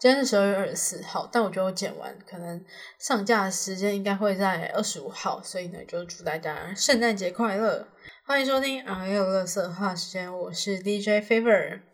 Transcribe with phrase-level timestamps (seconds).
[0.00, 2.64] 今天是十二月二十四号，但我觉得我剪完可能
[2.98, 7.86] 上架时间应该会在二十五号，所以呢，就祝大家圣诞节快乐！
[8.24, 11.89] 欢迎收听啊，又乐色话时间，我是 DJ Favor。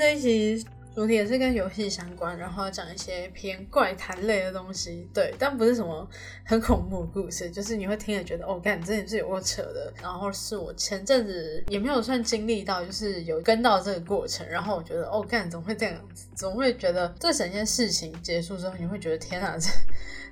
[0.00, 6.08] 这一集主题也是跟游戏相关，然后讲一些偏怪谈类的东西，对，但不是什么
[6.42, 9.92] 很恐怖的故事，就是你会听了觉得哦，干，真的是有够扯的。
[10.00, 16.24] 然后是我前阵子也没有算经历到，就是有跟到这个过程，然后我觉得哦，干，怎么会这样子？
[16.34, 19.68] 总会觉得这整件事情结束之后，你会觉得天哪，这。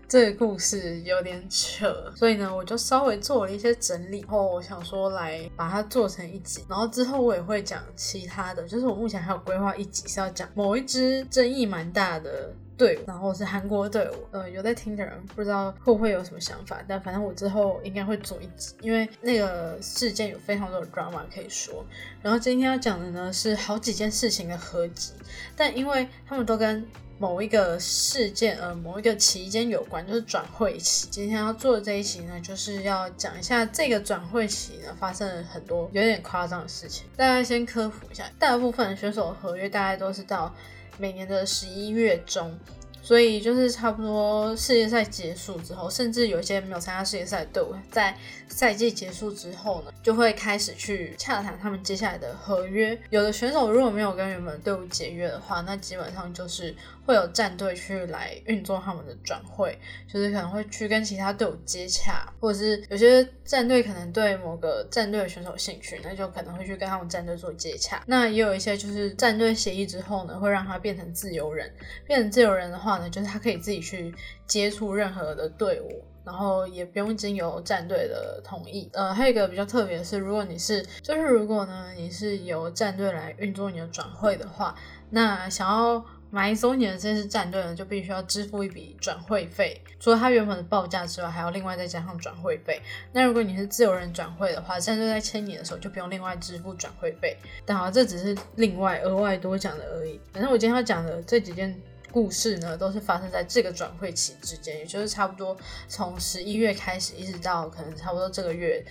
[0.09, 21.85] 这个故事有点扯，所以呢，我就稍微做了一些整理，后我想说来把它做成一集，然后之后我也会讲其他的，就是我目前还有规划一集是要讲某一支争议蛮大的队伍，然后是韩国队伍，呃，有在听的人不知道会不会有什么想法，但反正我之后应该会做一集，因为那个事件有非常多的 drama 可以说，
[22.23, 25.13] 然后今天要讲的呢是好几件事情的合集，
[25.55, 26.87] 但因为他们都跟
[27.19, 31.09] 某一个事件，呃，某一个期间有关，就是转会期。
[31.11, 37.07] 今天要做的这一期呢，就是要讲一下这个转会期呢发生了很多有点夸张的事情。
[37.17, 40.55] 大家先科普一下，大部分选手合约大概都是到
[40.97, 42.57] 每年的十一月中。
[43.03, 48.15] 所以就是差不多世界赛结束之后，甚至有些没有参加世界赛的队伍，在
[48.49, 52.99] 赛季结束之后呢，就会开始去洽谈他们接下来的合约。
[53.11, 56.75] 有的选手如果没有跟原本队伍解约的话，那基本上就是
[57.07, 59.79] 会有战队去来运作他们的转会，
[60.13, 68.03] 就是可能会去跟其他队伍接洽，或者是有些战队可能对某个战队的选手有兴趣，那就可能会去跟他们战队做接洽。
[68.07, 71.73] 那也有一些就是战队协议之后呢，会让他变成自由人，
[72.07, 72.88] 变成自由人的话。
[72.89, 74.15] 话呢就是他可以自己去
[74.47, 78.89] 接触任何的队伍，然后也不用经由战队的同意。
[78.93, 84.75] 呃，还有一个比较特别的是，如果你是，就是如果呢你是由战队来运作你的转会的话，
[85.11, 86.05] 那想要。
[86.31, 92.79] 买走你的这支战队呢，就必须要支付一笔转会费，除了他原本的报价之外，还要另外再加上转会费。
[93.13, 97.35] 那如果你是自由人转会的话，战队在签你的时候就不用另外支付转会费。
[97.65, 100.21] 但好，这只是另外额外多讲的而已。
[100.31, 101.75] 反正我今天要讲的这几件
[102.11, 105.57] 故事呢，都是发生在这个转会期之间，也就是差不多
[105.89, 108.85] 从十一月开始，一直到可能差不多这个月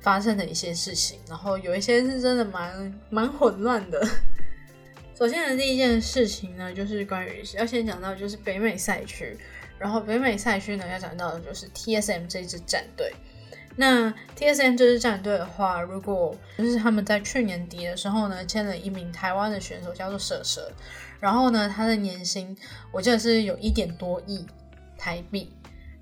[0.00, 1.18] 发生的一些事情。
[1.28, 4.06] 然后有一些是真的蛮蛮混乱的。
[5.16, 9.36] 首先的第一件事情呢，就是关于要先讲到就是北美赛区，
[9.78, 13.12] 然后北美赛区呢要讲到的就是 TSM 这支战队。
[13.76, 20.70] 那 TSM 这支战队的话，如果就是他们在去年底的时候呢，签了一名台湾的选手叫做蛇蛇，
[21.20, 22.56] 然后呢他的年薪
[22.90, 24.46] 我记得是有一点多亿
[24.96, 25.52] 台币。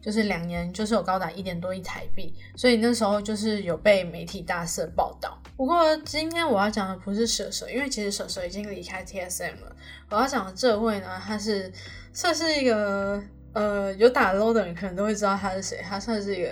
[0.02, 5.38] 就是两年，就是有高达一点多亿台币，所以那时候就是有被媒体大肆报道。
[5.58, 9.76] 不过今天我要讲的不是蛇蛇，因为其实蛇蛇已经离开 TSM 了。
[10.08, 11.70] 我要讲的这位呢，他是
[12.14, 13.22] 算是一个。
[13.52, 16.50] 呃，有打 low 的人可能都会知道他是谁，他算是一个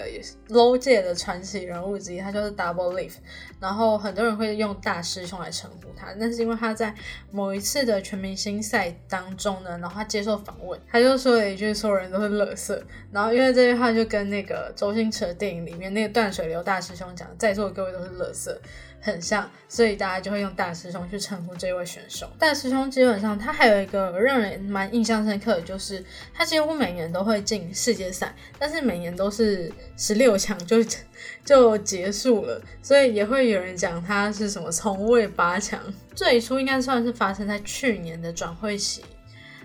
[0.48, 3.12] low 界的传奇人物之一，他就是 Double Leaf，
[3.60, 6.92] 然后很多人会用大师兄来称呼他，那是因为他在
[7.30, 12.76] 某一次的全明星赛当中呢，然后他接受访问，他就说了一句所有人都是垃圾，
[13.12, 18.56] 然后因为这句话就跟那个周星驰的电影里面那个断水流大师兄讲，在座各位都是垃圾。
[19.00, 22.28] 很像，所以大家就会用大师兄去称呼这位选手。
[22.38, 26.04] 大师兄基本上他还有一个让人蛮印象深刻的，就是
[26.34, 30.78] 他几乎每年都会进世界赛，但是每年都是十六强就
[31.44, 35.80] 就结束了，所以也会有人讲他是什么从未八强。
[36.14, 39.04] 最初应该算是发生在去年的转会期。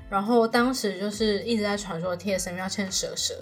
[0.10, 3.34] 然后当时就是一直在传说 TSM 要签蛇蛇，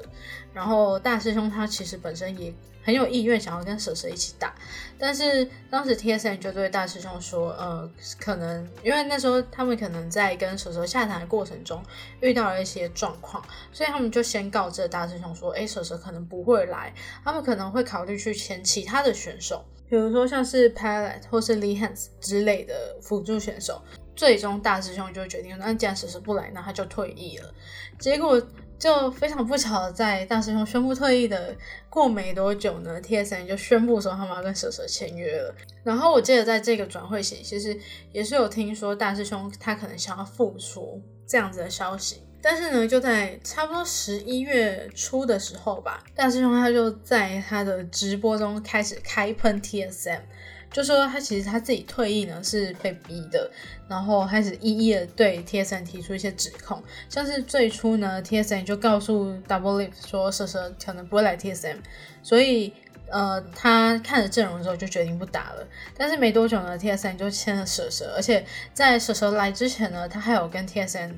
[0.54, 2.54] 然后大师兄他其实本身也
[2.84, 4.54] 很有意愿想要跟蛇蛇一起打，
[4.98, 7.90] 但是当时 TSM 就对大师兄说，呃，
[8.20, 11.84] 可能因为那时候他们可能在跟蛇蛇下谈的过程中
[12.22, 23.82] 遇到了一些状况，所以他们就先告知了大师兄说，哎，蛇蛇可能不会来，他们可能会考虑去签其他的选手，比如说像是 Palette 或是 Lee Hans 之类的辅助选手。
[24.14, 27.52] 最终大师兄就决定，那既然蛇蛇不来，那他就退役了。
[27.98, 28.40] 结果
[28.82, 31.56] 就非常不巧的，在大师兄宣布退役的
[31.88, 35.54] 过没多久呢，TSM 就宣布说他们要跟蛇蛇签约了。
[35.84, 37.80] 然后我记得在这个转会期，其实
[38.12, 42.24] 也是有听说大师兄他可能想要复出这样子的消息。
[42.42, 50.22] 但是呢，就在差不多十一月初的时候吧，大师兄他就在他的直播中开始开喷 TSM。
[50.72, 53.52] 就说他其实他自己退役呢是被逼的，
[53.88, 61.78] 然后开始一一的对 TSN 提出一些指控，像是最初呢 TSN 就告诉 Double Lift 说蛇蛇可能不会来 TSM，
[62.24, 62.74] 所以
[63.10, 65.68] 呃他看了阵容之后就决定不打了。
[65.98, 71.12] 但是没多久呢 TSN 就签了蛇蛇，而且在蛇蛇来之前呢，他还有跟 TSN。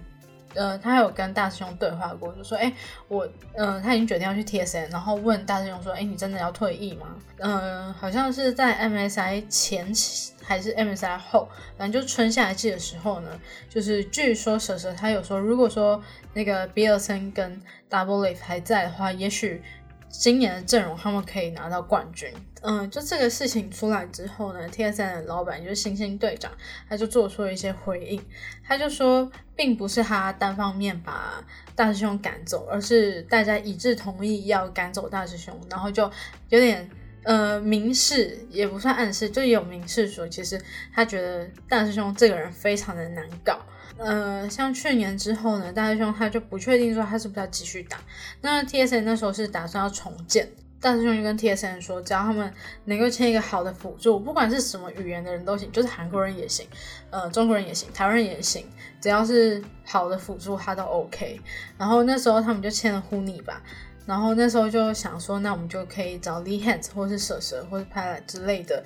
[0.54, 2.72] 呃，他有跟大师兄对话过，就说，哎，
[3.08, 7.16] 我，呃，他已经决定要去 TSN，然后问大师兄说，哎，你真的要退役吗？
[7.38, 11.48] 嗯，好像是在 MSI 前期还是 MSI 后，
[11.78, 13.30] 反正就春夏季的时候呢，
[13.70, 16.02] 就是据说蛇蛇他有说，如果说
[16.34, 19.62] 那个比尔森跟 Double Leaf 还在的话，也许。
[20.14, 22.32] 今年的阵容，他们可以拿到冠军。
[22.62, 26.50] 嗯，就这个事情出来之后呢，TSM 的老板就是星星队长，
[26.88, 28.24] 他就做出了一些回应。
[28.64, 31.44] 他就说，并不是他单方面把
[31.76, 36.10] 大师兄赶走，而是大家一致同意要赶走大师兄，然后就
[36.50, 36.90] 有点
[37.24, 40.62] 呃明示，也不算暗示，就有明示说，其实
[40.94, 43.60] 他觉得大师兄这个人非常的难搞。
[43.98, 47.98] 呃，像去年之后呢，大师兄他就不确定说他是不是要继续打。
[48.42, 50.50] 那 TSN 那时候是打算要重建，
[50.82, 52.52] 大师兄就跟 TSN 说，只要他们
[52.86, 56.68] 能够签一个好的辅助，不管是什么语言的人都行，就是韩国人也行，
[57.12, 58.66] 呃，中国人也行，台湾人也行，
[59.00, 61.40] 只要是好的辅助他都 OK。
[61.78, 63.62] 然后那时候他们就签了 Huni 吧，
[64.06, 68.84] 然后那时候就想说，那我们就可以找 Lee Hands 或是蛇蛇或是 Pilot 之类的。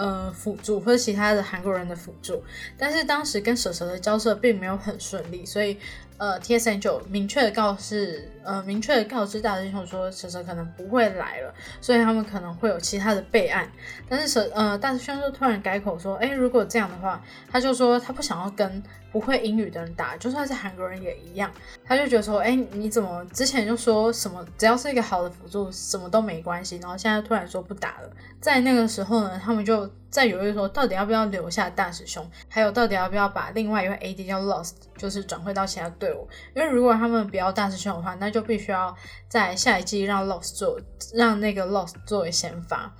[0.00, 2.42] 呃，辅助或者其他的韩国人的辅助，
[2.78, 5.76] 但是当时跟蛇蛇的交涉并没有很顺利，所以
[6.20, 13.66] 呃，TSN 就明确的告示，呃，明确的告知大师兄说蛇蛇可能不会来了，所以他们可能会有其他的备案。
[14.06, 17.20] 但是蛇呃，大师兄就突然改口说，哎，如果这样的话，
[17.50, 18.82] 他就说他不想要跟。
[19.12, 21.50] 不会英语的人打，就算是韩国人也一样。
[21.84, 28.10] 他就觉得说，哎，你怎么之前就说什么只要是一个好的辅助，什么都没关系，然后现在突然说不打了。
[28.40, 36.28] 在那个时候呢，他们就在犹豫说，到底要不要留下大师兄，还有到底要不要把另外一位 AD 叫 Lost，就是转会到其他队伍。
[36.54, 38.94] 因为如果他们不要大师兄的话，那就必须要
[39.28, 40.80] 在下一季让 Lost 做，
[41.14, 42.92] 让那个 Lost 作为先发。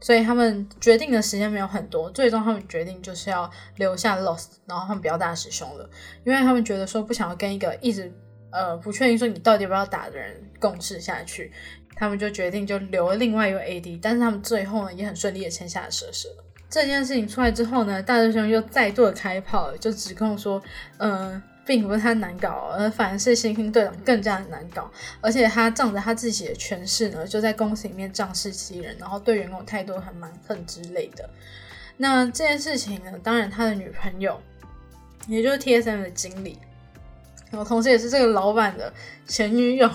[0.00, 5.88] 所以他们决定的时间没有很多，最终他们决定就是要留下 Lost，然后他们不要大师兄了，
[6.24, 8.12] 因为他们觉得说不想要跟一个一直
[8.50, 11.50] 呃不确定说你到底要不要打的人共事下去，
[11.96, 16.28] 他们就决定就留了另外一位 AD，但是他们最后呢也很顺利的签下了蛇蛇。
[16.68, 20.62] 这件事情出来之后呢，大师兄又再度的开炮，就指控说，
[20.98, 21.42] 嗯。
[21.66, 24.88] 并不是他难搞，而反而是星星队长更加的难搞，
[25.20, 31.28] 而且他仗着他自己的权势呢，就在公司里面仗势欺人，然后对员工态度很蛮横之类的。
[31.96, 34.40] 那这件事情呢，当然他的女朋友，
[35.26, 36.56] 也就是 TSM 的经理，
[37.50, 38.92] 然后同时也是这个老板的
[39.26, 39.90] 前女友，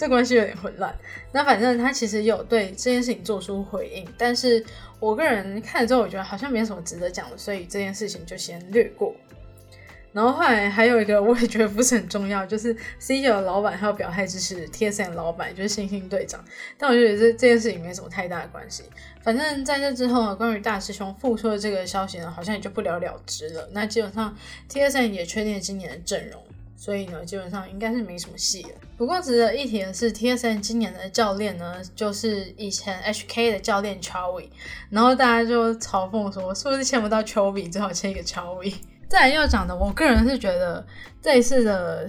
[0.00, 0.94] 这关系有点混乱。
[1.30, 4.64] 那反正他其实有对这件事情做出回应，但是
[4.98, 9.14] 我个人看了之后，我觉得好像没什么值得讲的，所以这件事情就先略过。
[10.14, 16.42] 然后后来还有一个我也觉得不是很重要，就是 C 九的老板还有表态支持 TSM 老板，就是星星队长。
[16.78, 18.84] 但我觉得这这件事情没什么太大的关系。
[19.22, 23.68] 反正在这之后呢，关于大师兄复出的这个消息呢，好像也就不了了之了。
[23.72, 24.34] 那基本上
[24.70, 26.42] TSM 也确定今年的阵容，
[26.80, 28.70] 所以呢，基本上应该是没什么戏了。
[28.96, 34.42] 不过值得一提的是，TSM 今年的教练呢，就是以前 HK 的教练 c h o
[34.88, 38.58] 然后大家就嘲讽说，是不是签不到 c h o 只好签一个 c h o
[39.10, 40.82] 再要讲的，我个人是觉得
[41.20, 42.08] 这一次的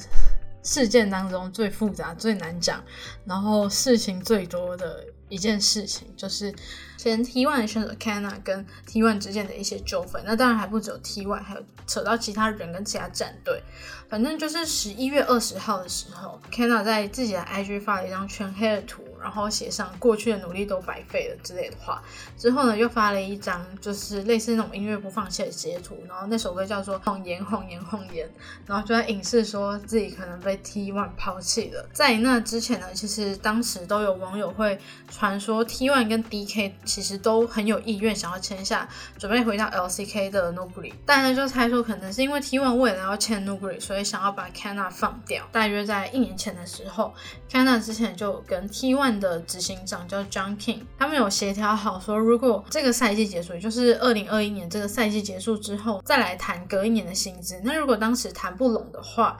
[0.63, 2.81] 事件当中最复杂、最难讲，
[3.25, 6.53] 然后事情最多的一件事情，就是
[6.97, 10.21] 前 T1 的选手 Kana 跟 T One 之间的一些纠纷。
[10.25, 13.63] 那当然还不只有 T One，还有扯到其他人跟其他战队。
[14.09, 19.03] 反正就是十一月二十号的时候，Kana 在自己的 IG 发了一张全黑的图。
[19.21, 22.01] 然后写上过去的努力都白费了之类的话，
[22.37, 28.27] 之后呢又发了一张就是类似那种音乐播放器的截图，然后那首歌叫做《谎言谎言谎言》，
[28.65, 31.87] 然后就在影视说自己可能被 T1 抛弃了。
[31.93, 38.87] 在那之前呢，其实当时都有网友会传说 T1 跟 DK 其实都很有意愿想要签下，
[39.17, 45.45] 准备回到 LCK 的 Nuguri，大家就猜说可能是因为 T1 为了要签 Nuguri，所以想要把 Kana 放掉。
[45.51, 47.13] 大约在一年前的时候
[47.49, 57.59] ，Kana 之前就跟 T One 的执行长叫 John King，他们有协调好说，如果这个赛季结束，也就是二零二一年这个赛季结束之后，再来谈隔一年的薪资。
[57.63, 59.37] 那如果当时谈不拢的话，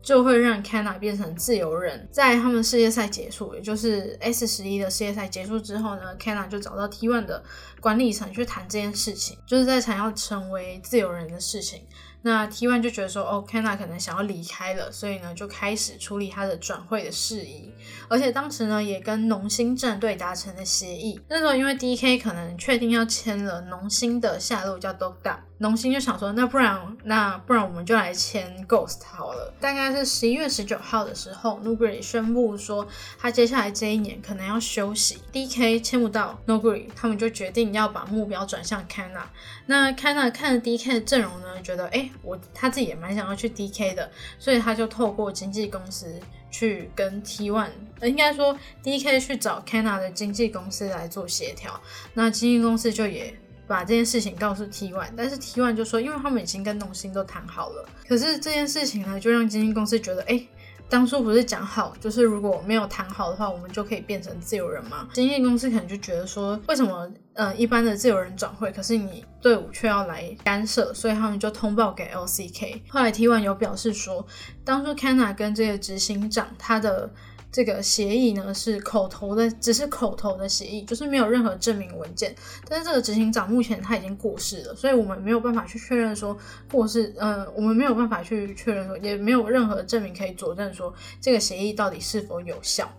[0.00, 2.08] 就会让 Kana 变成自由人。
[2.10, 7.42] 在他们世界赛结束，也就是 S 十一的世界赛结束之后呢，Kana 就找到 T1 的
[7.80, 11.82] 管理层去谈这件事情，就是在谈要成为自由人的事情。
[12.22, 17.72] 那 T one 就觉得说，哦，Kana 可能想要离开了，所以呢就开始处理他的转会的事宜，
[18.08, 21.20] 而且当时呢也跟农心战队达成了协议。
[21.28, 29.52] 那时候因为 DK 可能确定要签了农心的下路叫 Dogda，农心就想说，那不然那不然我们就来签 Ghost 好了。
[29.60, 32.86] 大概是十一月十九号的时候，Nuguri 宣布说
[33.18, 39.22] 他接下来这一年可能要休息，DK 签不到 Nuguri，他们就决定要把目标转向 Kana。
[39.66, 46.20] 那 Kana 看了 DK 的阵容呢，觉得哎，我他自己也蛮想要去 DK 的，所以他就透过经纪公司
[46.52, 47.68] 去跟 T1，
[48.02, 51.80] 应该说 DK 去找 Kana 的经纪公司来做协调。
[52.14, 53.36] 那经纪公司就也
[53.68, 60.44] 把这件事情告诉 T1，但是 T1 就说，因为他们已经跟农心都谈好了，可是这件事情呢，就让经纪公司觉得，哎。
[60.90, 65.06] 当初不是讲好，就是如果没有谈好的话，我们就可以变成自由人吗？
[65.12, 72.80] 经纪公司可能就觉得说，为什么呃一般的自由人转会，可是你队伍却要来干涉，所以他们就通报给 LCK。
[72.88, 74.26] 后来 T1 有表示说，
[74.64, 77.10] 当初 Kana 跟这个执行长他的。
[77.50, 82.34] 这个协议呢是口头的，只是口头的协议，就是没有任何证明文件。
[82.68, 86.36] 但是这个执行长目前他已经过世了，所以我们没有办法去确认说
[86.70, 92.90] 过世，嗯，我们没有办法去确认说，也没有任何证明可以佐证说这个协议到底是否有效。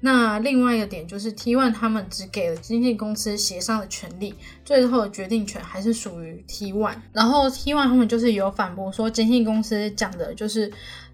[0.00, 6.96] 那另外一个点就是 T1 他们只给了经纪公司协商的权利，最后的决定权还是属于 T1。
[7.12, 10.72] 然后 T1 他们就是有反驳说，经纪公司讲的就是。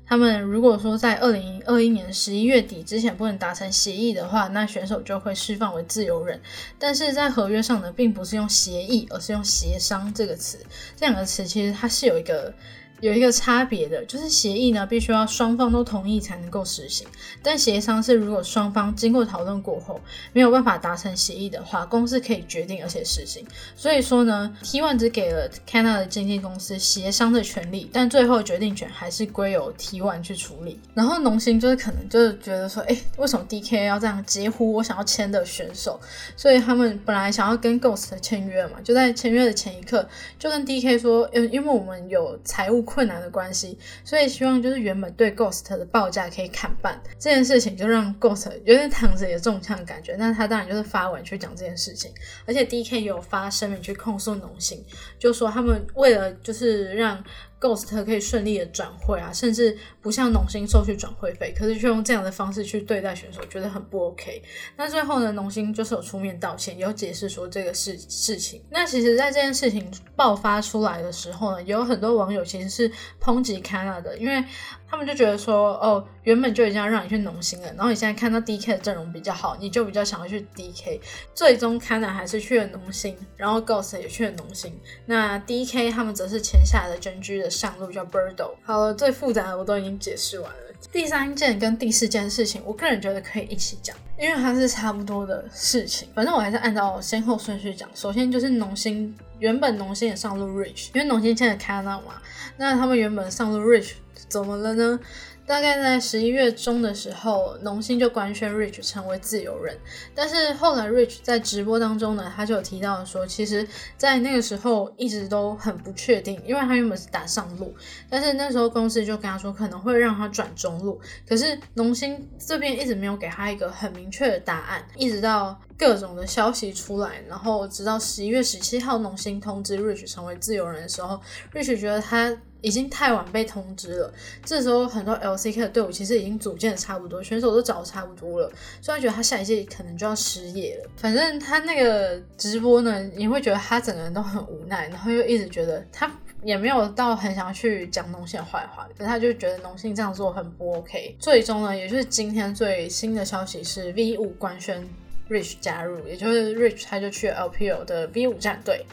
[0.08, 6.40] 他们如果说在二零二一年十一月底之前不能达成协议的话，那选手就会释放为自由人。
[6.78, 10.58] 但是在合约上呢，并不是用协议，而是用协商这个词。
[10.96, 12.52] 这两个词其实它是有一个。
[13.00, 17.06] 有一个差别的，就是协议呢，必须要双方都同意才能够实行。
[17.42, 20.00] 但协商是，如果双方经过讨论过后
[20.32, 23.46] 没有办法达成协议的话，公司可以决定而且实行。
[23.76, 30.80] 所以说呢，T1 只给了 Kana 的经纪公司协商的权利，但最后决定权还是归由 T1 去处理。
[30.94, 36.00] 然后农心就是可能就是觉得说，哎，为什么 DK 要这样截胡我想要签的选手？
[36.36, 42.87] 所以他们本来想要跟 Ghost 签约嘛，就在签约的前一刻就跟 DK 说，因因为我们有财务。
[42.88, 50.16] 困难的关系，所以希望就是原本对 Ghost 的报价可以砍半，这件事情就让 Ghost 有点躺着也中枪的感觉。
[50.16, 52.10] 那他当然就是发文去讲这件事情，
[52.46, 54.82] 而且 DK 也有发声明去控诉农心，
[55.18, 57.22] 就说他们为了就是让。
[57.60, 64.42] Ghost 可以顺利的转会啊，甚至不像农心收取转会费，可是却用这样的方式去对待选手，觉得很不 OK。
[64.76, 68.62] 那最后呢，农心就是有出面道歉，有解释说这个事事情。
[68.70, 74.44] 那其实，在这件事情爆发出来的时候呢，有很多网友其实是抨击 Kana 的，因为。
[74.90, 80.98] 他们就觉得说，哦，原本就已经要让你去农心了，然后你现在看到 DK 的阵容比较好，你就比较想要去 DK。
[81.34, 84.72] 最终 k a n a 还是去了农心，然后 Ghost 也去了农心。
[85.04, 88.52] 那 DK 他们则是签下的真居的上路叫 Birdo。
[88.64, 90.58] 好了，最复杂的我都已经解释完了。
[90.90, 96.08] 第三件跟第四件事情，我个人觉得可以一起讲，因为它是差不多的事情。
[96.14, 97.86] 反正我还是按照先后顺序讲。
[97.94, 102.22] 首先就是农心，原本农心也上路 Rich，因为农心签了 k a n a 嘛，
[102.56, 103.94] 那他们原本上路 Rich。
[104.28, 105.00] 怎么了呢？
[105.46, 109.78] 大概在十一月中的时候，农心就官宣 Rich 成为自由人。
[110.14, 113.66] 但是后来 Rich 在直播当中呢，他就有提到说，其实，
[113.96, 117.74] 在那个时候一直都很不确定，因为他原本是打上路，
[118.10, 121.00] 但是那时候公司就跟他说可能会让他转中路。
[121.26, 131.20] 可是农心这边一直没有给他一个很明确的答案，一直到各种的消息出来，然后直到十一月十七号农心通知 Rich 成为自由人的时候
[131.54, 132.36] ，Rich 觉得他。
[132.60, 134.12] 已经太晚被通知了。
[134.44, 138.50] 这时候很多 LCK 的队伍其实已经组建的差不多，选手都找的差不多了，
[138.82, 140.90] 所以他觉得他下一届可能就要失业了。
[140.96, 146.10] 反正他那个直播呢，你会觉得他整个人都很无奈，然后又一直觉得他
[146.42, 151.14] 也没有到很想要去讲农信坏话，可他就觉得农信这样做很不 OK。
[151.20, 154.84] 最终呢，也就是今天最新的消息是 V 五官宣
[155.28, 158.84] Rich 加入，也就是 Rich 他就去 LPL 的 V 五战队。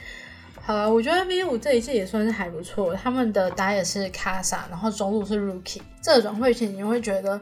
[0.61, 2.95] 好了，我觉得 V 五这一届也算是还不错。
[2.95, 5.81] 他们的打野是卡萨，然后中路是 Rookie。
[6.01, 7.39] 这个转会期你会觉得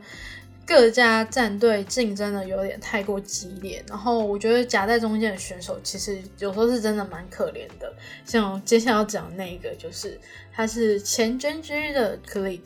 [0.66, 7.94] 各家战队竞争的有点太过激烈，然后我觉得夹在中间的选手其实有时候是真的蛮可怜的。
[8.26, 10.20] 像接下来要讲那个，就是
[10.52, 12.62] 他是前真居的 Cleed。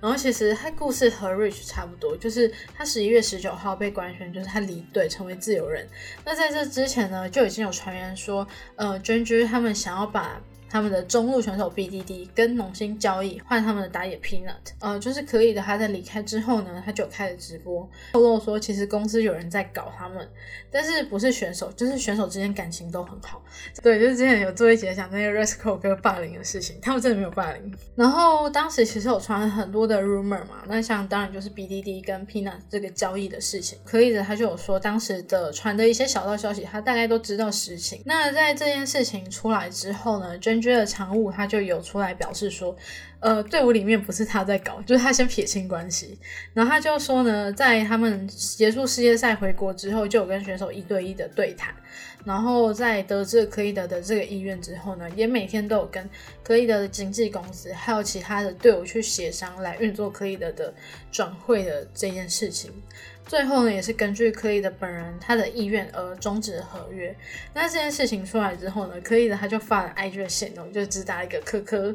[0.00, 5.88] 然后其实他故事和 Rich 差不多，就是他十一月十九号被官宣，就是他离队成为自由人。
[6.24, 10.40] 那在这之前呢，就已经有传言说，呃，真居他们想要把。
[10.76, 14.52] 他们的中路选手 BDD 跟农心交易换他们的打野 Peanut。
[14.78, 20.28] 呃，就是可以的，他在离开之后呢，他就开始直播透露说，其实公司有人在搞他们，
[20.70, 23.42] 但是不是选手，就是选手之间感情都很好。
[23.82, 27.74] 对，就是之前有做一节讲那个 Resco 跟霸凌的事情，他们真的没有霸凌。
[27.94, 38.02] 然后当时其实有传很多的 rumor 嘛，那像当然就是 BDD 跟 Peanut 这个交易的事情，可以的，他就有说当时的传的一些小道消息，他大概都知道实情。
[38.04, 40.36] 那在这件事情出来之后呢
[40.74, 42.74] 的常务他就有出来表示说。
[43.18, 46.16] 呃，队伍里面不是他在搞，就是他先撇清关系，
[46.52, 51.74] 然后他就说呢，在他们结束世界赛回国之后，就有跟选手一对一的对谈，
[52.24, 56.08] 然后在得知科伊德的这个意愿之后呢，也每天都有跟
[56.44, 60.72] 科伊德的经纪公司还有其他的队伍去协商来运作科伊德的
[61.10, 62.70] 转会的这件事情，
[63.26, 67.14] 最后呢，也是根据科伊的本人他的意愿而终止合约。
[67.52, 71.94] 那这件事情出来之后呢，科伊的他就发了 IG 的线动，就只打一个科科。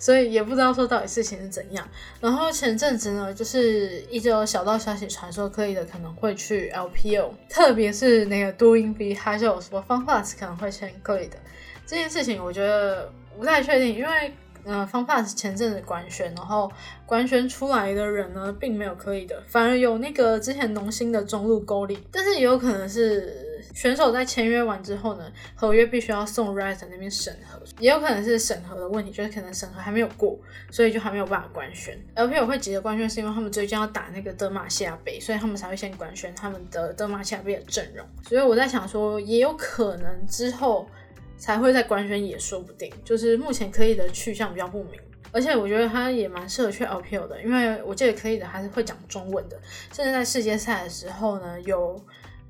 [0.00, 1.88] 所以也不知道说到底事情是怎样。
[2.20, 11.36] 然后前阵子呢，就是一直有小道消息传说，可以的可能会去 LPO，特别是那个 Doing B，他就有说 FunPlus 可能会签可以的
[11.84, 14.32] 这件事情，我觉得不太确定，因为
[14.68, 16.70] 呃方 u 是前阵子官宣，然后
[17.04, 23.46] 官宣出来的人呢，并没有可以的，反而有那个之前农心的中路沟里，但是也有可能是。
[23.74, 30.36] 选手在签约完之后呢，合约必须要送 r i s e 那边审核，也有可能是审核的问题，就是可能审核还没有过，
[30.70, 31.96] 所以就还没有办法官宣。
[32.16, 38.04] LP 我会急着官宣，是因为他们最近要打那个德玛西亚杯，所以他们才会先官宣他们的德玛西亚杯的阵容。
[38.22, 40.88] 所以我在想说，也有可能之后
[41.38, 42.92] 才会在官宣，也说不定。
[43.04, 45.00] 就是目前可以的去向比较不明，
[45.32, 49.58] 而且我觉得他也蛮适合去 LPL 的，因为我记得可以的还是会讲中文的，
[49.94, 51.98] 甚至在世界赛的时候呢有。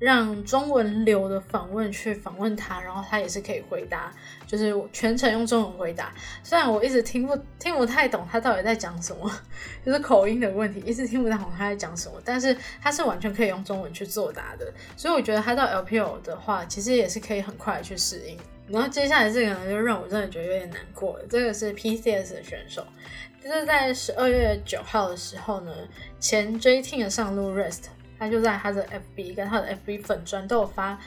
[0.01, 4.09] 让中文流的访问去访问他，然后他也是可以回答，
[4.47, 6.13] 就是全程用中文回答。
[6.41, 9.29] 虽然我一直听不听不太懂他到底在讲什么，
[9.85, 14.73] 就是口音的问题，一直听不太懂他在讲什么，但是他是完全可以用中文去作答的。
[14.95, 18.37] 所以我觉得他到 LPL 的话，其实也是可以很快去适应。
[18.71, 21.25] 然后接下来这个呢，就让我真的觉得有点难过了。
[21.29, 22.85] 这个是 PCS 的选手，
[23.43, 25.73] 就是在十二月九号的时候呢，
[26.19, 27.83] 前 J Team 的上路 Rest。
[28.21, 28.85] 他就在他的
[29.15, 30.99] FB 跟他的 FB 粉砖都有发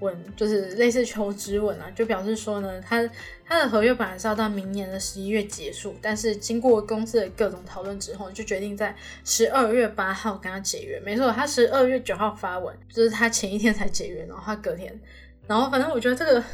[0.00, 3.02] 文，就是类似求职文啊，就表示说呢，他
[3.42, 11.00] 他的合约本来是要到明年的十一月结束，但是经过公司的各种讨论之后，就决定在十二月八号跟他解约。
[11.00, 14.94] 没错，他十二月九号发文，就是他前一天才解约，然后他隔天，
[15.46, 16.44] 然后反正我觉得这个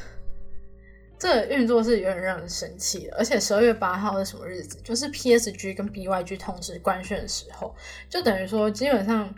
[1.19, 3.17] 这运作是有点让人生气的。
[3.17, 4.79] 而且十二月八号是什么日子？
[4.83, 7.75] 就是 PSG 跟 BYG 通知官宣的时候，
[8.09, 9.35] 就等于说基本上。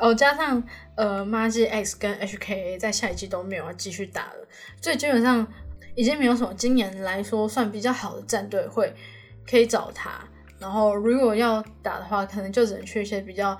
[0.00, 0.62] 哦，加上
[0.94, 4.46] 呃 m a g i X 跟 HKA 在下一季都没有要继续打了，
[4.80, 5.44] 所以基本上
[5.96, 8.94] 已经没有什么今年来说算比较好的战队会
[9.44, 10.24] 可以找他。
[10.60, 13.58] 然后如果要打的话，可能就只能去一些比较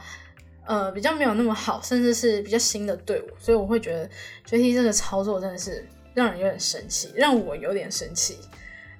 [0.65, 3.27] 呃比较没有那么好，甚至是比较新的队伍。
[3.37, 4.09] 所以我会觉得
[4.47, 5.85] JT 这个操作真的是
[6.19, 8.39] 让人有点生气，让我有点生气。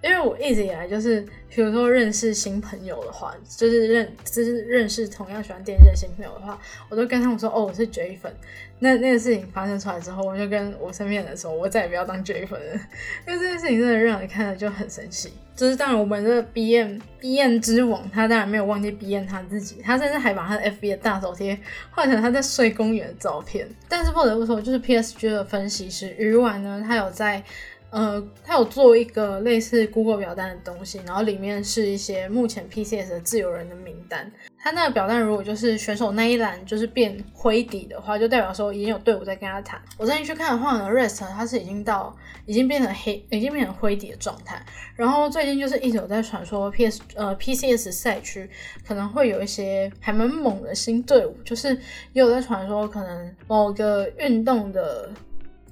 [0.03, 6.57] 因为我一直以来就是，比如说认识新朋友的话，就是认就是认识同样喜欢电竞的新朋友的话，
[6.89, 8.33] 我都跟他们说，哦，我是 J 粉。
[8.81, 12.75] 那那个事情发生出来之后，我就跟我身边人说，我再也不要当 J 粉了，
[13.27, 15.33] 因为这件事情真的让人看了就很生气。
[15.57, 21.59] 就是当然，我们的 B M B M 之王，他当然没有忘记 B M 他自己，他甚至还把他的 F B 的大手贴
[21.91, 23.69] 换成他在睡公园的照片。
[23.89, 27.43] 但是不得不说，就是 P S G 的分析师鱼丸呢，他有在。
[27.91, 34.31] 呃，他有做一个类似 Google 表单的东西，然后里面是一些目前 PCS 的自由人的名单。
[34.59, 39.81] 他那个表单如果就是选手那一栏就是变灰底的话，就代表说已经有队伍在跟他谈。
[39.97, 44.63] 我再去看的话呢，Rest 他是已经到已经变成黑，已经变成灰底的状态。
[44.95, 48.51] 然后最近就是一直有在传说 PS 呃 PCS 赛区
[48.87, 51.71] 可能会有一些还蛮猛的新队伍，就是
[52.13, 55.11] 也有在传说可能某个运动的。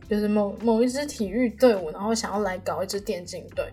[0.08, 3.64] 就是某某一支体育队伍，然后想要来搞一支电竞队，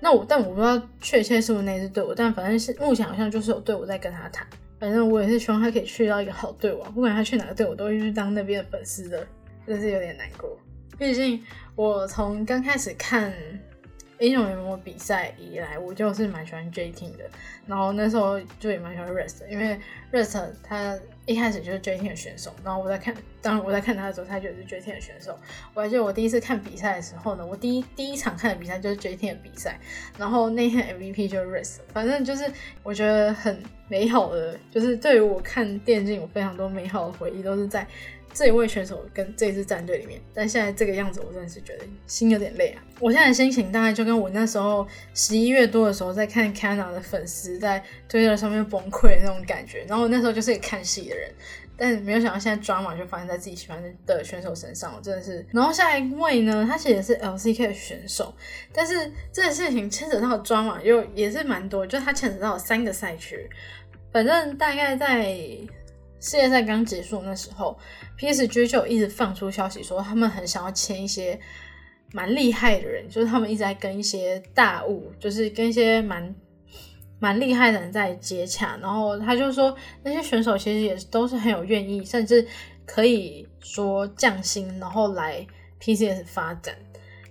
[0.00, 4.46] 那我但我不知道确切是不是那支队伍，但反正是目前好像就是有队伍在跟他谈。
[4.78, 9.24] 反正我也是希望他可以去到一个好队伍，不管他去哪个队伍，都会去当那边的粉丝的，
[9.64, 10.58] 真是有点难过。
[10.98, 11.40] 毕竟
[11.76, 13.32] 我从刚开始看
[14.22, 17.24] 英雄联盟比赛以来，我就是蛮喜欢 J Team 的，
[17.66, 19.78] 然后那时候就也蛮喜欢 Rest，因为
[20.12, 20.98] Rest 他。
[21.24, 25.38] 一开始就是 J T 的选手，然后我在看，当然我在看他的时候，他就是 J T 的选手。
[25.72, 29.78] 我还记得我第一次看比赛的时候呢，我第一第一场看的比赛就是 J T 的比赛，
[30.18, 32.50] 然后那天 M V P 就是 Rist 反正就是
[32.82, 33.56] 我觉得很
[33.86, 37.86] 美好的，就是对于我看电竞有非常多美好的回忆，都是在
[38.34, 42.82] 这一位选手跟这支战队里面，但现在这个样子，我真的是觉得心有点累啊。
[43.00, 49.84] 我现在的心情大概就跟我那时候十一月多的时候在看 Kana 的粉丝在推特上面崩溃那种感觉。
[49.88, 51.30] 然后我那时候就是一个看戏的人，
[51.76, 55.44] 但没有想到现在抓马就发生在自己喜欢的选手身上，我真的是。
[55.50, 58.34] 然后下一位呢，他其实也是 LCK 的选手，
[58.72, 63.48] 但是这件事情牵扯到抓马又也是蛮多，就他牵扯到三个赛区。
[64.12, 65.34] 反正大概在
[66.22, 67.76] 世界赛刚结束那时候
[68.16, 71.38] ，PSG 就一直放出消息说他们很想要签一些
[72.12, 76.32] 蛮厉害的人，就是他们一直在跟一些大物，就是跟一些蛮
[77.18, 78.78] 蛮厉害的人在接洽。
[78.80, 82.46] 然后他就说那些选手其实也都是很有愿意，甚至
[82.86, 85.44] 可以说降薪，然后来
[85.80, 86.72] PCS 发展。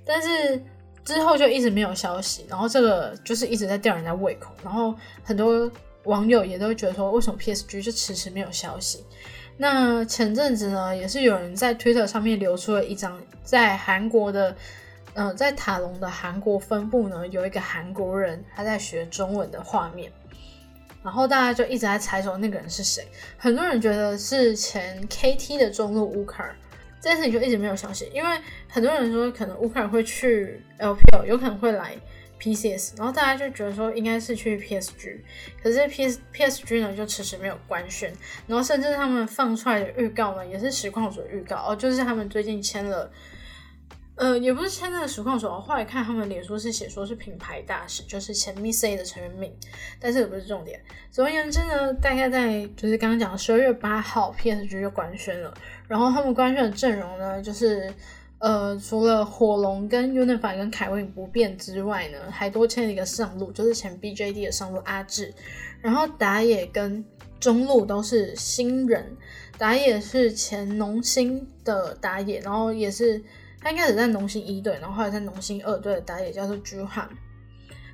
[0.03, 0.61] 但是
[1.05, 5.71] 之后就一直没有消息，然后这个就是一直在吊人家胃口，然后很多。
[6.05, 9.05] 网友也都觉得说，为什么 PSG 就迟迟没有消息？
[9.57, 14.55] 那前阵子呢，也是有人在 Twitter 上面流出了一张在韩国的，
[15.13, 20.11] 呃，在塔隆的韩国分部呢，有一个韩国人他在学中文的画面，
[21.03, 23.05] 然后大家就一直在猜说那个人是谁，
[23.37, 26.55] 很多人觉得是前 KT 的中路乌卡尔，
[26.99, 31.95] 这件事情就一直没有消息，因为很多人说可能乌卡尔会去 LPL，有可能会来。
[32.41, 35.19] PCS，然后大家就觉得说应该是去 PSG，
[35.61, 38.11] 可是 PS PSG 呢就迟迟没有官宣，
[38.47, 43.11] 然后甚至他们放出来的预告呢也是实况组预告哦，就是他们最近签了，
[44.15, 49.53] 呃，也不是签那个实况组，后来看他们脸书是写说是品牌大使，就是前 Miss A 的成员名，
[49.99, 50.81] 但是也不是重点。
[51.11, 55.53] 总而言之呢，大概在就是刚刚讲十二月八号 PSG 就官宣了，
[55.87, 57.93] 然后他们官宣的阵容呢就是。
[58.41, 65.31] 呃，除了火龙跟 Unify 跟凯文不变之外呢，还多签了一个上路，就是前 BJD 的上路阿志。
[65.79, 67.05] 然后打野跟
[67.39, 69.15] 中路都是新人，
[69.59, 73.21] 打野是前农心的打野，然后也是
[73.61, 77.05] 他一开始在农心一队，然后后来在农心二队的打野叫做 Juhan。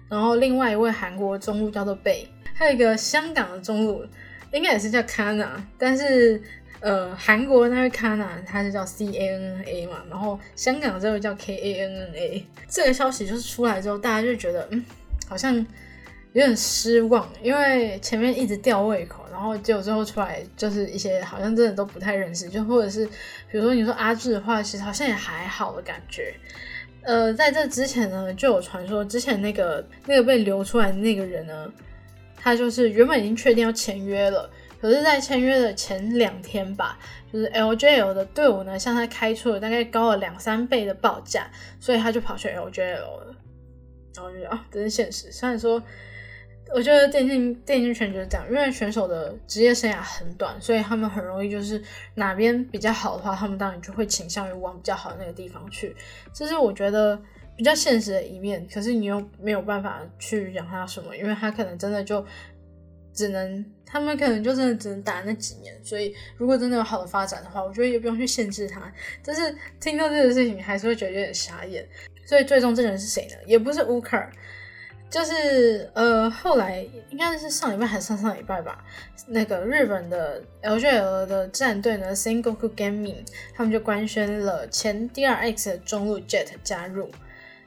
[0.07, 4.05] 然后另外一位韩国中路叫做贝，还有一个香港的中路，
[4.53, 6.41] 应该也是叫 Kana，但是。
[6.79, 12.45] 呃，韩国那位 Kana 他是叫 C A N A 嘛，然后香港这位叫 K A N N A。
[12.69, 14.85] 这个消息就是出来之后，大家就觉得嗯，
[15.27, 15.65] 好像有
[16.33, 23.07] 点失望，因为前面一直吊胃口，然后结果最后出来就是一些好像真的都不太认识，就或者是
[23.51, 26.31] 比如说你说阿志的话，其实好像也还好的感觉。
[27.01, 31.71] 呃，在这之前呢，就有传说之前那个那个被流出来的那个人呢，
[32.35, 34.47] 他就是原本已经确定要签约了。
[34.79, 36.99] 可是，在签约的前两天吧，
[37.33, 43.35] 就是 LJL 的队伍呢，向他开出了大概高了两三倍的报价，所以他就跑去 LJL 了。
[44.15, 45.31] 然后就啊，这是现实。
[45.31, 45.81] 虽然说，
[46.73, 51.81] 我觉得电竞电竞圈就是这样，因为选手的职业生涯很短，所以他们很容易就是
[52.15, 55.95] 哪边比较好的话，他们当然就会倾向于往比较好的那个地方去。
[56.33, 57.19] 这是我觉得
[57.55, 58.67] 比较现实的一面。
[58.71, 62.23] 可是你又没有办法去养他什么，因为他可能真的就。
[63.13, 68.91] 只能他们可能就真的只能打那几年，所以如果真的有好的发展的话，我觉得也不用去限制他。
[69.23, 71.87] 但是听到这个事情，还是会觉得有点傻眼。
[72.25, 73.35] 所以最终这个人是谁呢？
[73.45, 74.29] 也不是乌克尔，
[75.09, 78.83] 就是呃后来应该是上礼拜还是上上礼拜吧，
[79.27, 87.09] 那个日本的 LJL 的战队呢，Singoku Gaming，他们就官宣了前 DRX 的中路 Jet 加入。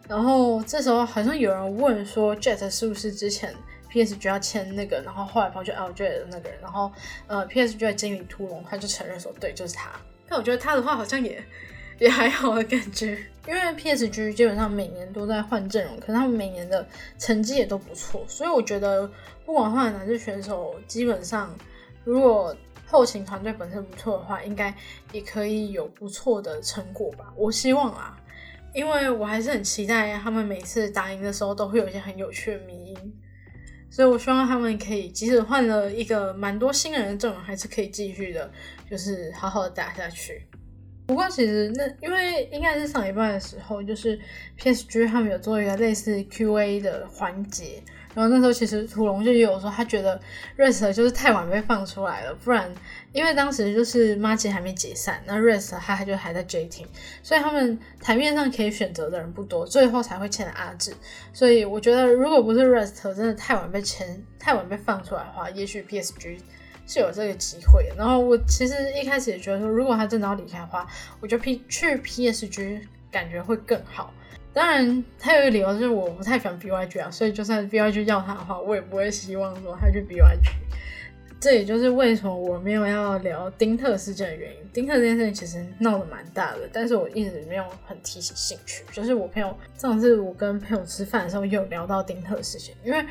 [0.06, 3.54] 然后这时候好像有人问说，Jet 是不是之前
[3.90, 6.90] ？P.S.G 要签那个，然后后来跑去 LJ 的那个人，然后
[7.26, 9.90] 呃，P.S.G 的经理屠龙他就承认说，对，就是他。
[10.28, 11.42] 但我觉得他的话好像也
[11.98, 16.86] 也还好的感觉，因为 P.S.G 基本上每年都在换阵容，可是他们每年的
[17.18, 19.10] 成绩也都不错，所以我觉得
[19.44, 21.54] 不管换哪支选手，基本上
[22.04, 24.74] 如果后勤团队本身不错的话，应该
[25.12, 27.32] 也可以有不错的成果吧。
[27.36, 28.16] 我希望啊，
[28.72, 33.19] 因为我还是很期待他们每次打赢的时候都会有一些很有趣的迷音。
[34.00, 38.50] 所以，我希望他们可以，即使换了一个蛮多新人的阵容，还是可以继续的，
[38.90, 40.40] 就是好好的打下去。
[41.06, 44.18] 不过，其实那因为应该是上一半的时候，就是
[44.58, 47.82] PSG 他们有做一个类似 QA 的环节。
[48.14, 50.20] 然后那时候其实屠龙就有说，他觉得
[50.56, 52.72] Rest 就是太晚被放出来了，不然
[53.12, 56.86] 因为当时就是 m a g i 还没解散，那 Rest 他还就还在 J Team，
[57.22, 60.92] 所以他们台面上可以选择的人不多，最后才会签了阿志。
[61.32, 66.40] 所以我觉得如果不是 Rest 真的太晚被签、太晚被放出来的话，也许 PSG
[66.88, 67.88] 是有这个机会。
[67.96, 70.84] 然后我其实一开始也觉得说，如果他真的要离开的话，
[71.20, 72.80] 我觉得 P 去 PSG
[73.12, 74.12] 感觉会更好。
[74.52, 80.50] 当然，他有一个理由就是我不太喜欢 BYG 啊，所以就算 BYG 要他的话，我也不会希望说他去 BYG。
[81.40, 84.58] 这也就是为什么我没有要聊丁特事件的原因。
[84.74, 88.84] 丁特这件事情其实闹得蛮大的，但是我一直没有很提起兴趣。
[88.92, 93.02] 就是我朋友上次我跟朋友吃饭的时候，有聊到丁特事情，因为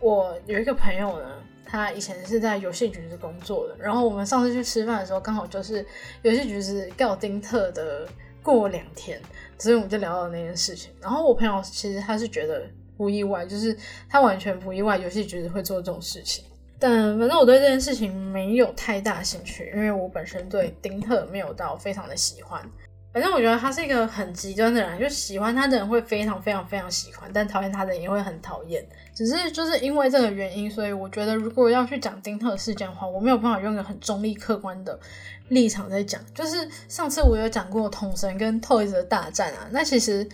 [0.00, 1.26] 我有一个朋友呢，
[1.64, 5.86] 他以前是在游戏局子工作的，然后我们上次去吃饭的时候，刚好就是
[6.22, 8.08] 游戏局子告丁特的
[8.42, 9.20] 过两天，
[9.58, 10.90] 所以我们就聊到那件事情。
[11.00, 12.62] 然后我朋友其实他是觉得
[12.96, 13.76] 不意外，就是
[14.08, 16.44] 他完全不意外游戏局子会做这种事情。
[16.78, 22.64] 但反正我对这件事情没有太大兴趣，因为我本身对丁特没有到非常的喜欢。
[23.10, 28.86] 反正我觉得他是一个很极端的人，就喜欢他的人会非常非常非常喜欢，但讨厌他的人也会很讨厌。
[29.14, 34.96] 只是就是因为这个原因，所以我觉得如果要去讲丁特事件的话，我没有办法用一个很中立客观的
[35.48, 36.20] 立场在讲。
[36.34, 40.28] 就是上次我有讲过统神跟 Toys 的大战啊，那其实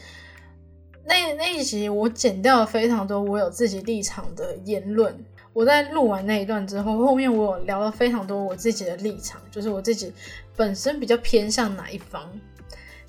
[1.07, 5.17] 那那一集我剪掉了非常多我有自己立场的言论。
[5.53, 10.13] 我在录完那一段之后，后面我有聊了非常多我自己的立场，就是我自己
[10.57, 12.29] 本身比较偏向哪一方。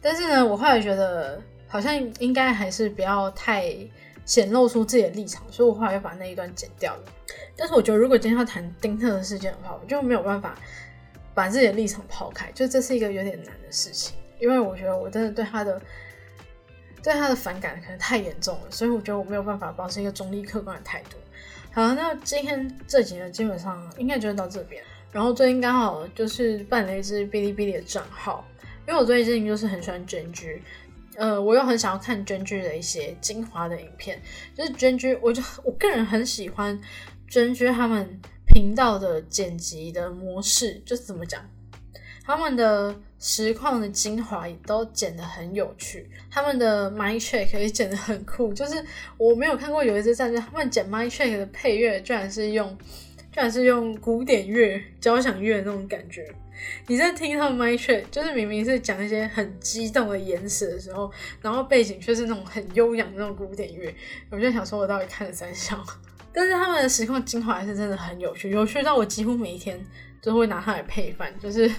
[0.06, 3.76] 但是呢，我后来觉得好像应该还是不要太
[4.24, 7.04] 显露出自己的立场，所以我后来又把那一段剪掉了。
[7.58, 10.56] 但是我觉得，如果今天要谈丁特的事件的话，我就没有办法
[11.34, 15.82] 把自己的立场抛开，就这是一个有点难的事情，因为我觉得我真的对他的
[17.02, 21.18] 对他的反感可能太严重了，所以我觉得我没有办法保持一个中立客观的态度。
[21.72, 24.84] 好，那今天这集呢，基本上应该就是到这边。
[25.12, 28.46] 然后最近刚好就是办了一支哔哩哔哩的账号，
[28.88, 30.62] 因为我最近就是很喜欢卷剧，
[31.16, 34.22] 呃，我又很想要看卷剧的一些精华的影片。
[34.56, 36.80] 就是卷剧，我就我个人很喜欢
[37.28, 41.42] 卷剧他们频道的剪辑的模式，就怎么讲，
[42.24, 42.96] 他们的。
[43.18, 48.54] 实况的精华都剪得很有趣，他们的 My Check 也剪得很酷。
[48.54, 48.86] 就是
[49.18, 52.78] 我没有看过有一支战队，他们剪 My Check 的配乐居然是用，
[53.32, 56.30] 居然是用古典乐、交响乐那种感觉。
[56.88, 63.94] 你在听他们 My Check，就是明明是讲一些很激动的言辞的时候，然后背景却是那种很悠扬的那种古典乐。
[64.30, 65.84] 我就想说，我到底看了三笑。
[66.34, 69.80] 但是他们的实况精华是真的很有趣，有趣到我几乎每一天。
[70.22, 71.70] 都会拿它来配饭，就是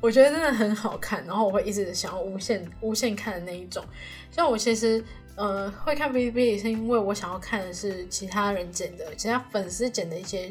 [0.00, 3.84] 我觉得真的很好看，然后我会一直想要无限无限看的那一种。
[4.30, 10.48] 像我其实呃会看哔哩哔哩，是因为我想要看的是其他人剪的、其他粉丝剪的一些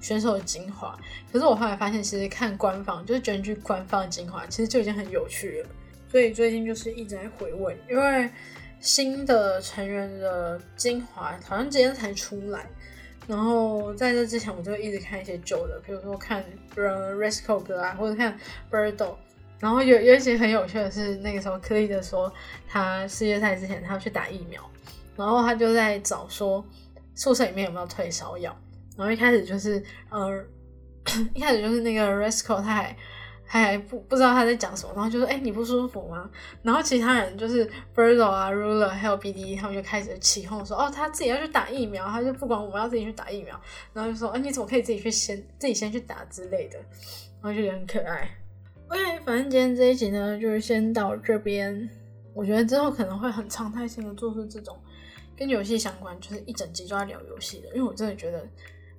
[0.00, 0.98] 选手的精华。
[1.32, 5.68] 可是我后来发现，其实看官方就是根据官方的精华，其实就已经很有趣了。
[6.10, 8.30] 所以最近就是一直在回味，因为
[8.80, 12.66] 新的成员的精华好像今天才出来。
[13.26, 16.42] 然后在这之前，我就一直看一些旧的，比如说看
[16.74, 18.38] Resco 哥啊，或者看
[18.70, 19.16] Birdo。
[19.60, 22.32] 然后有有一些很有趣的是，那个时候柯伊的说，
[22.66, 24.62] 他世界赛之前他要去打疫苗，
[25.14, 26.64] 然后他就在找说
[27.14, 28.56] 宿舍里面有没有退烧药。
[28.98, 30.44] 然后一开始就是呃，
[31.32, 32.94] 一开始就是那个 Resco 他还
[33.46, 33.58] 他。
[33.58, 36.28] 还不不知道他在讲什么，然后就说：“哎，你不舒服吗？”
[36.62, 43.58] 然后其他人就是 Birdo 啊、Ruler 还有 BD，他们就开始起哄说：“哦，他自己要去打疫苗，他就不管我们要自己去打疫苗。”
[43.94, 46.78] 然后就说：“哎，你怎么可以自己去先自己先去打之类的？”
[47.40, 48.28] 然后就觉得很可爱。
[48.88, 51.88] OK，反正今天这一集呢，就是先到这边。
[52.34, 54.76] 我觉得之后可能会很常态性的做出这种
[55.34, 58.46] 跟游戏相关，就是一整集都在聊游戏的，因为我真的觉得。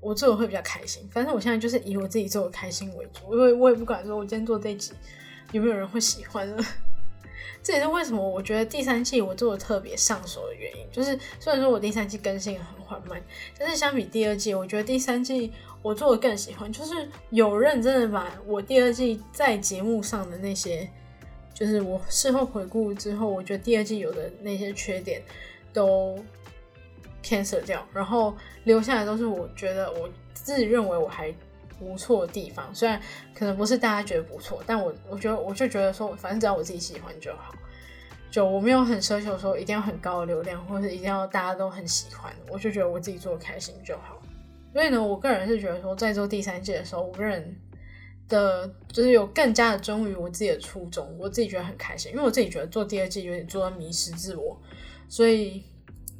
[0.01, 4.93] 我做的会比较开心，反正我现在就是以我自己做的开心为主，因为我也不管说我今天做这集
[5.51, 6.65] 有没有人会喜欢了。
[7.61, 10.85] 这也是为什么我觉得第三季我做的特别上手的原因。
[10.89, 13.21] 就是虽然说我第三季更新很缓慢，
[13.57, 16.71] 但是相比第二季，我觉得第三季我做的更喜欢。
[16.71, 20.89] 就是有认真的把我第二季在节目上的那些，
[21.53, 25.21] 就是我事后回顾之后，我觉得第二季有的那些缺点
[25.73, 26.17] 都。
[27.23, 31.33] Cancel 掉，然后留下来都是我觉得我自己认为我还
[31.77, 33.01] 不错的地方，虽然
[33.33, 37.53] 可能不是大家觉得不错，但我我觉得我就觉得说，反正只要我自己喜欢就好，
[38.29, 44.21] 就我没有很奢求说一定要很高的流量，或者一定要大家都很喜欢，我就觉得我自己做的开心就好。
[44.73, 47.55] 所以呢，我个人是觉得说，在做第三季的时候，我个人
[48.27, 54.59] 的就是有更加的忠于我自己的初衷，我自己觉得很开心，因为我自己觉得做第二季有点做到迷失自我，
[55.07, 55.63] 所以。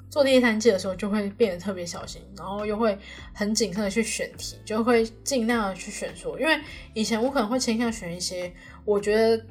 [0.09, 2.97] 做第三季的时候就会变得特别小心，然后又会
[3.33, 6.59] 很谨慎的去选题，就会尽量的去选说，因为
[6.93, 8.51] 以前我可能会倾向选一些
[8.85, 9.45] 我觉得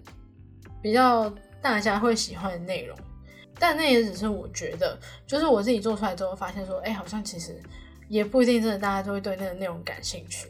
[0.82, 2.98] 比较大家会喜欢的内容，
[3.58, 7.60] 但那也只是我觉得，就是我自己做出来之后发现说，哎，好像其实
[8.08, 10.48] 也不一定真的大家都会对那个内容感兴趣。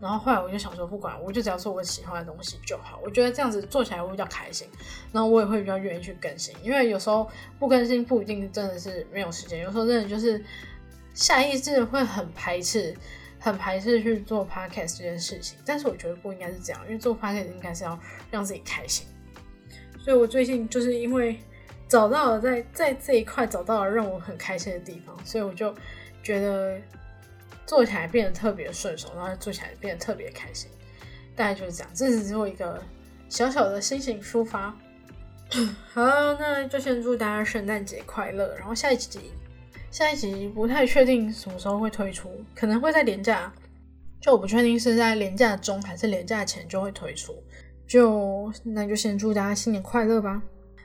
[0.00, 3.00] 然后后来我就想说，不管，我就只要做我喜欢的东西就好。
[3.04, 4.68] 我觉得这样子做起来会比较开心，
[5.12, 6.54] 然后我也会比较愿意去更新。
[6.62, 10.42] 因为有时候不更新不一定真的是没有时间，有时候真的就是
[11.14, 12.96] 下意识会很排斥、
[13.40, 17.98] 很排斥去做 podcast 这件事情，但是我觉得不应该是这样，因为做 podcast 应该是要
[18.30, 19.06] 让自己开心。
[20.00, 21.38] 所以我最近就是因为
[21.88, 25.74] 找到了在在这一块找到了让我很开心的地方，所以我就
[26.22, 26.80] 觉得
[27.68, 30.70] 做起来变得特别顺手，然后做起来变得特别开心。
[31.36, 32.82] 大概就是这样，这只是我一个
[33.28, 34.74] 小小的心情抒发。
[35.92, 36.02] 好，
[36.40, 38.56] 那就先祝大家圣诞节快乐。
[38.56, 39.32] 然后下一集，
[39.90, 43.52] 下一集不太确定什么时候会推出，可能会在年假，
[44.18, 47.36] 就我不确定是在年假中还是年假前就会推出。
[47.86, 50.42] 就那就先祝大家新年快乐吧。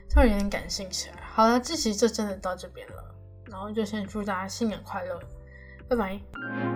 [0.10, 1.15] 突然有点感性起来。
[1.34, 3.15] 好了，这期就真的到这边了，
[3.50, 5.19] 然后就先祝大家新年快乐，
[5.89, 6.72] 拜拜。